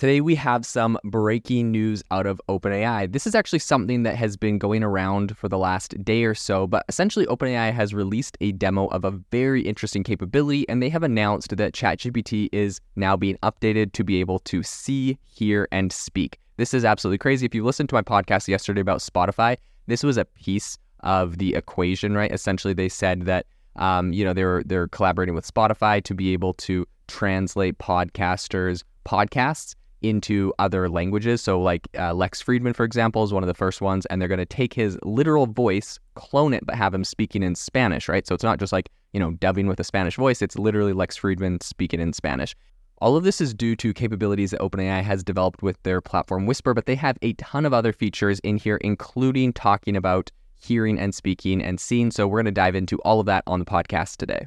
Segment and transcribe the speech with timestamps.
[0.00, 3.12] Today, we have some breaking news out of OpenAI.
[3.12, 6.66] This is actually something that has been going around for the last day or so,
[6.66, 11.02] but essentially, OpenAI has released a demo of a very interesting capability, and they have
[11.02, 16.38] announced that ChatGPT is now being updated to be able to see, hear, and speak.
[16.56, 17.44] This is absolutely crazy.
[17.44, 21.54] If you listened to my podcast yesterday about Spotify, this was a piece of the
[21.54, 22.32] equation, right?
[22.32, 23.44] Essentially, they said that
[23.76, 29.74] um, you know they're they're collaborating with Spotify to be able to translate podcasters' podcasts
[30.02, 31.40] into other languages.
[31.40, 34.28] So, like uh, Lex Fridman, for example, is one of the first ones, and they're
[34.28, 38.26] going to take his literal voice, clone it, but have him speaking in Spanish, right?
[38.26, 41.18] So it's not just like, you know, dubbing with a Spanish voice, it's literally Lex
[41.18, 42.54] Fridman speaking in Spanish.
[42.98, 46.74] All of this is due to capabilities that OpenAI has developed with their platform Whisper,
[46.74, 51.14] but they have a ton of other features in here, including talking about hearing and
[51.14, 52.10] speaking and seeing.
[52.10, 54.46] So, we're going to dive into all of that on the podcast today.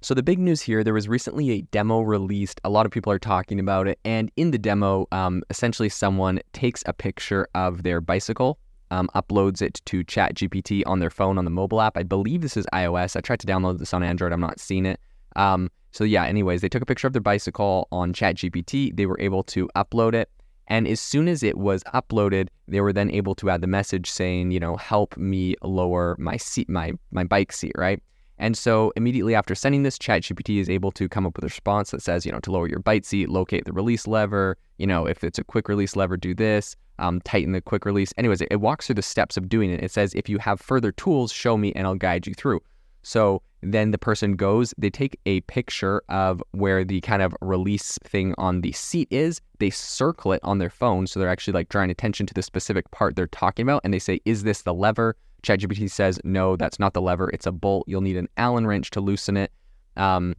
[0.00, 2.60] So the big news here, there was recently a demo released.
[2.62, 3.98] A lot of people are talking about it.
[4.04, 8.60] And in the demo, um, essentially someone takes a picture of their bicycle,
[8.92, 11.96] um, uploads it to ChatGPT on their phone on the mobile app.
[11.96, 13.16] I believe this is iOS.
[13.16, 14.32] I tried to download this on Android.
[14.32, 15.00] I'm not seeing it.
[15.34, 18.96] Um, so yeah, anyways, they took a picture of their bicycle on ChatGPT.
[18.96, 20.30] They were able to upload it.
[20.68, 24.08] And as soon as it was uploaded, they were then able to add the message
[24.08, 28.00] saying, you know, help me lower my seat, my my bike seat, right?
[28.38, 31.90] And so immediately after sending this, ChatGPT is able to come up with a response
[31.90, 34.56] that says, you know, to lower your bite seat, locate the release lever.
[34.78, 36.76] You know, if it's a quick release lever, do this.
[37.00, 38.12] Um, tighten the quick release.
[38.16, 39.82] Anyways, it, it walks through the steps of doing it.
[39.82, 42.60] It says, if you have further tools, show me and I'll guide you through.
[43.02, 47.98] So then the person goes, they take a picture of where the kind of release
[48.04, 49.40] thing on the seat is.
[49.58, 51.06] They circle it on their phone.
[51.06, 53.82] So they're actually like drawing attention to the specific part they're talking about.
[53.84, 55.16] And they say, is this the lever?
[55.42, 57.30] ChatGPT says, no, that's not the lever.
[57.30, 57.84] It's a bolt.
[57.86, 59.52] You'll need an Allen wrench to loosen it.
[59.96, 60.34] Um,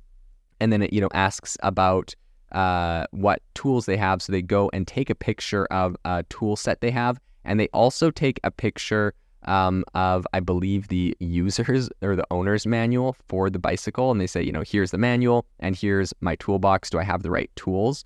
[0.60, 2.16] and then it, you know, asks about
[2.52, 4.22] uh, what tools they have.
[4.22, 7.20] So they go and take a picture of a tool set they have.
[7.46, 12.68] And they also take a picture um, of, I believe, the users or the owner's
[12.68, 14.12] manual for the bicycle.
[14.12, 16.90] And they say, you know, here's the manual and here's my toolbox.
[16.90, 18.04] Do I have the right tools?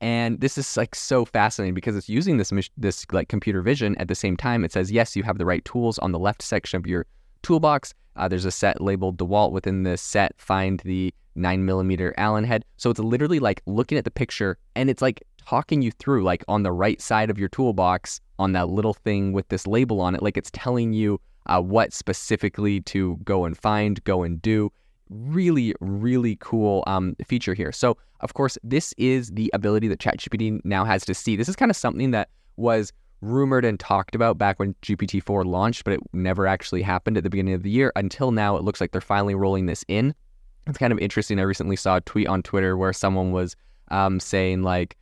[0.00, 4.08] And this is like so fascinating because it's using this this like computer vision at
[4.08, 4.64] the same time.
[4.64, 7.06] It says yes, you have the right tools on the left section of your
[7.42, 7.94] toolbox.
[8.16, 10.34] Uh, there's a set labeled DeWalt within this set.
[10.38, 12.64] Find the nine millimeter Allen head.
[12.76, 16.44] So it's literally like looking at the picture and it's like talking you through like
[16.48, 20.14] on the right side of your toolbox on that little thing with this label on
[20.14, 20.22] it.
[20.22, 24.72] Like it's telling you uh, what specifically to go and find, go and do
[25.10, 27.72] really, really cool um, feature here.
[27.72, 31.36] So, of course, this is the ability that ChatGPT now has to see.
[31.36, 35.84] This is kind of something that was rumored and talked about back when GPT-4 launched,
[35.84, 37.92] but it never actually happened at the beginning of the year.
[37.96, 40.14] Until now, it looks like they're finally rolling this in.
[40.66, 41.38] It's kind of interesting.
[41.38, 43.56] I recently saw a tweet on Twitter where someone was
[43.90, 44.96] um, saying like,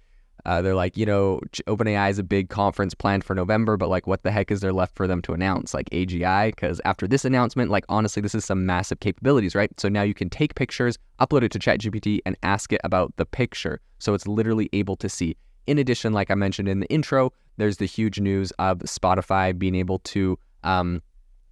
[0.46, 4.06] uh, they're like, you know, OpenAI is a big conference planned for November, but like,
[4.06, 5.72] what the heck is there left for them to announce?
[5.72, 6.48] Like AGI?
[6.48, 9.70] Because after this announcement, like, honestly, this is some massive capabilities, right?
[9.80, 13.24] So now you can take pictures, upload it to ChatGPT, and ask it about the
[13.24, 13.80] picture.
[13.98, 15.36] So it's literally able to see.
[15.66, 19.74] In addition, like I mentioned in the intro, there's the huge news of Spotify being
[19.74, 21.00] able to, um,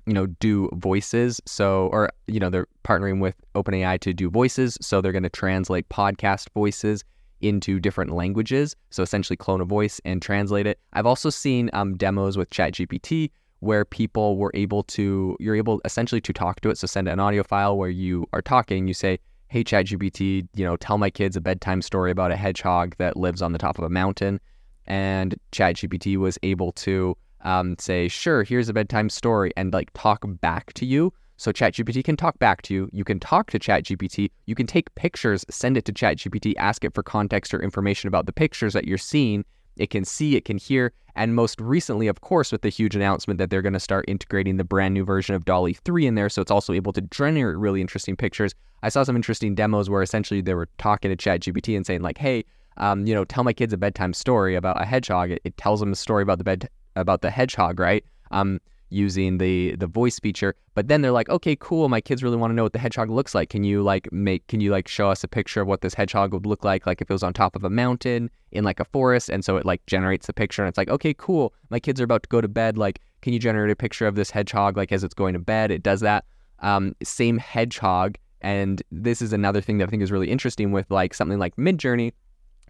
[0.05, 1.41] you know, do voices.
[1.47, 4.77] So, or, you know, they're partnering with OpenAI to do voices.
[4.83, 7.05] So they're going to translate podcast voices
[7.43, 8.75] into different languages.
[8.91, 10.79] So essentially clone a voice and translate it.
[10.93, 13.31] I've also seen um, demos with ChatGPT
[13.61, 16.79] where people were able to, you're able essentially to talk to it.
[16.79, 19.19] So send an audio file where you are talking, you say,
[19.49, 23.43] hey, ChatGPT, you know, tell my kids a bedtime story about a hedgehog that lives
[23.43, 24.41] on the top of a mountain.
[24.87, 30.25] And ChatGPT was able to um, say, sure, here's a bedtime story and like talk
[30.41, 31.13] back to you.
[31.43, 32.89] So ChatGPT can talk back to you.
[32.93, 34.31] You can talk to ChatGPT.
[34.47, 38.27] You can take pictures, send it to ChatGPT, ask it for context or information about
[38.27, 39.45] the pictures that you're seeing,
[39.77, 43.39] it can see, it can hear, and most recently, of course, with the huge announcement
[43.39, 46.29] that they're going to start integrating the brand new version of DALL-E 3 in there,
[46.29, 48.55] so it's also able to generate really interesting pictures.
[48.85, 52.19] I saw some interesting demos where essentially they were talking to ChatGPT and saying like,
[52.19, 52.45] "Hey,
[52.77, 55.81] um, you know, tell my kids a bedtime story about a hedgehog." It, it tells
[55.81, 58.05] them a story about the bed about the hedgehog, right?
[58.31, 58.61] Um,
[58.93, 60.55] using the the voice feature.
[60.75, 61.89] But then they're like, okay, cool.
[61.89, 63.51] My kids really want to know what the hedgehog looks like.
[63.51, 64.47] Can you like make?
[64.49, 66.87] Can you like show us a picture of what this hedgehog would look like?
[66.87, 69.57] Like if it was on top of a mountain in like a forest, and so
[69.57, 71.55] it like generates the picture, and it's like, okay, cool.
[71.71, 72.79] My kids are about to go to bed.
[72.79, 75.71] Like, can you generate a picture of this hedgehog like as it's going to bed?
[75.71, 76.25] It does that.
[76.61, 78.17] Um, same hedgehog.
[78.41, 81.55] And this is another thing that I think is really interesting with like something like
[81.57, 82.13] Midjourney.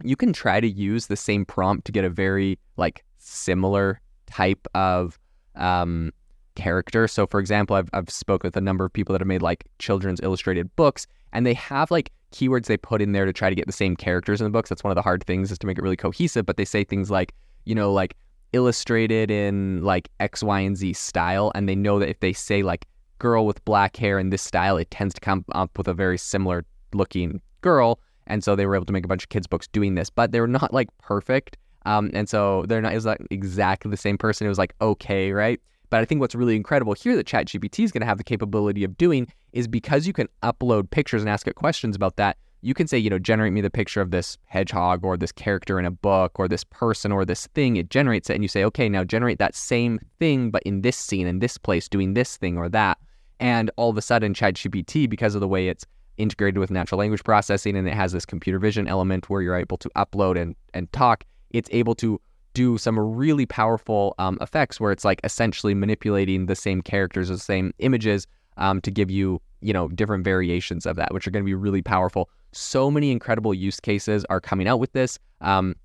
[0.03, 4.67] You can try to use the same prompt to get a very like similar type
[4.75, 5.19] of
[5.55, 6.11] um,
[6.55, 7.07] character.
[7.07, 9.65] So, for example, I've, I've spoken with a number of people that have made like
[9.79, 13.55] children's illustrated books, and they have like keywords they put in there to try to
[13.55, 14.69] get the same characters in the books.
[14.69, 16.45] That's one of the hard things is to make it really cohesive.
[16.45, 17.33] But they say things like,
[17.65, 18.15] you know, like
[18.53, 22.63] illustrated in like X, Y, and Z style, and they know that if they say
[22.63, 22.85] like
[23.19, 26.17] girl with black hair in this style, it tends to come up with a very
[26.17, 27.99] similar looking girl.
[28.27, 30.31] And so they were able to make a bunch of kids' books doing this, but
[30.31, 31.57] they're not like perfect.
[31.85, 34.45] Um, and so they're not, like exactly the same person.
[34.45, 35.59] It was like, okay, right?
[35.89, 38.83] But I think what's really incredible here that ChatGPT is going to have the capability
[38.83, 42.73] of doing is because you can upload pictures and ask it questions about that, you
[42.73, 45.85] can say, you know, generate me the picture of this hedgehog or this character in
[45.85, 47.75] a book or this person or this thing.
[47.75, 50.97] It generates it and you say, okay, now generate that same thing, but in this
[50.97, 52.97] scene, in this place, doing this thing or that.
[53.39, 55.85] And all of a sudden, ChatGPT, because of the way it's
[56.17, 59.77] integrated with natural language processing and it has this computer vision element where you're able
[59.77, 62.19] to upload and, and talk, it's able to
[62.53, 67.37] do some really powerful um, effects where it's like essentially manipulating the same characters, the
[67.37, 68.27] same images
[68.57, 71.55] um, to give you, you know, different variations of that, which are going to be
[71.55, 72.29] really powerful.
[72.51, 75.17] So many incredible use cases are coming out with this.
[75.41, 75.75] Um,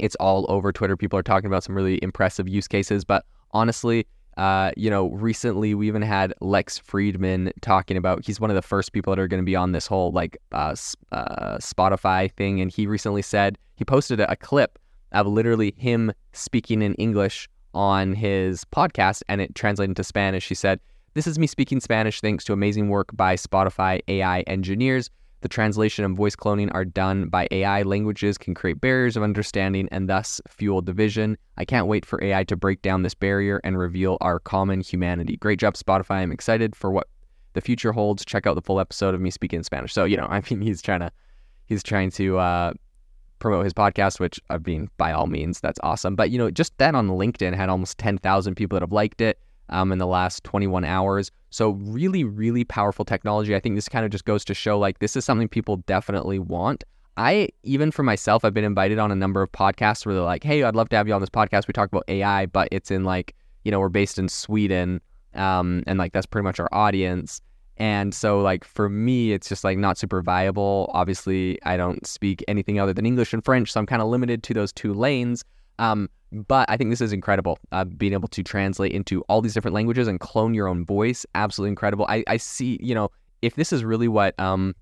[0.00, 0.96] it's all over Twitter.
[0.96, 4.06] People are talking about some really impressive use cases, but honestly,
[4.36, 8.24] uh, you know, recently we even had Lex Fridman talking about.
[8.24, 10.36] He's one of the first people that are going to be on this whole like
[10.52, 10.76] uh,
[11.10, 14.78] uh, Spotify thing, and he recently said he posted a, a clip
[15.12, 20.44] of literally him speaking in English on his podcast and it translated into Spanish.
[20.44, 20.80] She said,
[21.14, 25.10] This is me speaking Spanish thanks to amazing work by Spotify AI engineers.
[25.40, 27.82] The translation and voice cloning are done by AI.
[27.82, 31.38] Languages can create barriers of understanding and thus fuel division.
[31.56, 35.36] I can't wait for AI to break down this barrier and reveal our common humanity.
[35.36, 36.16] Great job, Spotify.
[36.16, 37.06] I'm excited for what
[37.52, 38.24] the future holds.
[38.24, 39.92] Check out the full episode of me speaking Spanish.
[39.92, 41.12] So, you know, I mean, he's trying to
[41.66, 42.72] he's trying to uh,
[43.38, 46.16] promote his podcast, which I mean, by all means, that's awesome.
[46.16, 49.38] But you know, just that on LinkedIn had almost 10,000 people that have liked it
[49.68, 51.30] um, in the last 21 hours.
[51.50, 53.54] So really, really powerful technology.
[53.54, 56.38] I think this kind of just goes to show like this is something people definitely
[56.38, 56.84] want.
[57.16, 60.44] I even for myself, I've been invited on a number of podcasts where they're like,
[60.44, 61.66] "Hey, I'd love to have you on this podcast.
[61.66, 63.34] We talk about AI, but it's in like,
[63.64, 65.00] you know, we're based in Sweden,
[65.34, 67.40] um, and like that's pretty much our audience."
[67.78, 70.90] And so, like, for me, it's just like not super viable.
[70.92, 74.42] Obviously, I don't speak anything other than English and French, so I'm kind of limited
[74.42, 75.44] to those two lanes.
[75.78, 77.58] Um, but I think this is incredible.
[77.70, 81.24] Uh, being able to translate into all these different languages and clone your own voice,
[81.36, 82.04] absolutely incredible.
[82.08, 83.10] I, I see, you know,
[83.42, 84.74] if this is really what um,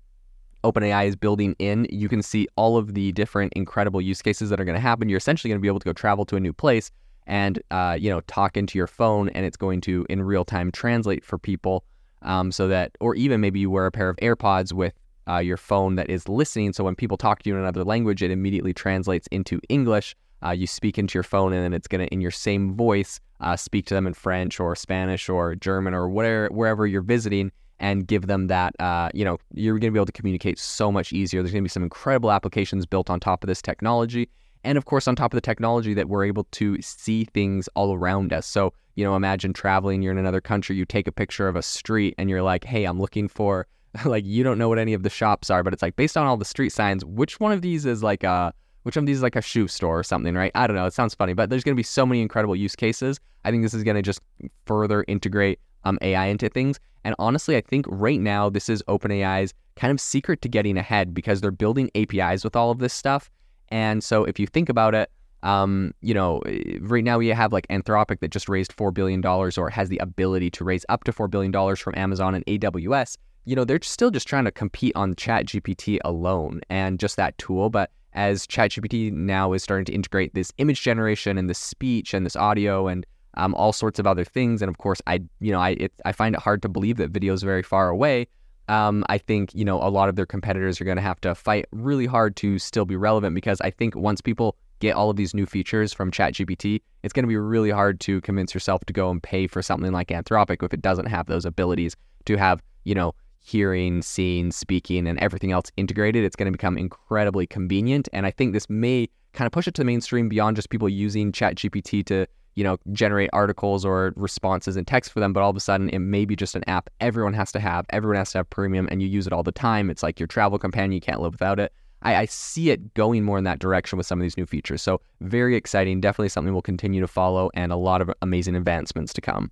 [0.63, 4.59] OpenAI is building in, you can see all of the different incredible use cases that
[4.59, 5.07] are going to happen.
[5.07, 6.89] You're essentially going to be able to go travel to a new place
[7.27, 10.71] and, uh, you know, talk into your phone, and it's going to in real time
[10.71, 11.83] translate for people
[12.21, 14.93] um, so that, or even maybe you wear a pair of AirPods with
[15.27, 16.73] uh, your phone that is listening.
[16.73, 20.15] So when people talk to you in another language, it immediately translates into English.
[20.43, 23.19] Uh, you speak into your phone, and then it's going to, in your same voice,
[23.41, 27.51] uh, speak to them in French or Spanish or German or whatever, wherever you're visiting,
[27.79, 28.79] and give them that.
[28.79, 31.41] Uh, you know, you're going to be able to communicate so much easier.
[31.41, 34.29] There's going to be some incredible applications built on top of this technology,
[34.63, 37.93] and of course, on top of the technology, that we're able to see things all
[37.93, 38.45] around us.
[38.45, 41.61] So you know, imagine traveling, you're in another country, you take a picture of a
[41.61, 43.67] street and you're like, hey, I'm looking for,
[44.05, 46.25] like, you don't know what any of the shops are, but it's like, based on
[46.25, 48.51] all the street signs, which one of these is like a,
[48.81, 50.51] which one of these is like a shoe store or something, right?
[50.55, 50.87] I don't know.
[50.87, 53.19] It sounds funny, but there's going to be so many incredible use cases.
[53.45, 54.19] I think this is going to just
[54.65, 56.79] further integrate um, AI into things.
[57.03, 61.13] And honestly, I think right now, this is OpenAI's kind of secret to getting ahead
[61.13, 63.29] because they're building APIs with all of this stuff.
[63.69, 65.11] And so if you think about it,
[65.47, 66.41] Um, you know,
[66.81, 70.51] right now we have like Anthropic that just raised $4 billion or has the ability
[70.51, 73.17] to raise up to $4 billion from Amazon and AWS.
[73.45, 77.69] You know, they're still just trying to compete on ChatGPT alone and just that tool.
[77.69, 82.25] But as ChatGPT now is starting to integrate this image generation and this speech and
[82.25, 85.59] this audio and um, all sorts of other things, and of course, I you know
[85.59, 88.27] I it, I find it hard to believe that video is very far away.
[88.69, 91.35] Um, I think you know a lot of their competitors are going to have to
[91.35, 95.15] fight really hard to still be relevant because I think once people get all of
[95.15, 98.93] these new features from ChatGPT, it's going to be really hard to convince yourself to
[98.93, 101.95] go and pay for something like Anthropic if it doesn't have those abilities
[102.25, 106.23] to have, you know, hearing, seeing, speaking, and everything else integrated.
[106.23, 108.09] It's going to become incredibly convenient.
[108.13, 110.89] And I think this may kind of push it to the mainstream beyond just people
[110.89, 112.27] using ChatGPT to,
[112.57, 115.31] you know, generate articles or responses and text for them.
[115.31, 117.85] But all of a sudden, it may be just an app everyone has to have.
[117.91, 119.91] Everyone has to have premium, and you use it all the time.
[119.91, 120.93] It's like your travel companion.
[120.93, 121.71] You can't live without it.
[122.01, 124.81] I, I, see it going more in that direction with some of these new features.
[124.81, 126.01] So, very exciting.
[126.01, 129.51] Definitely something we'll continue to follow and a lot of amazing advancements to come.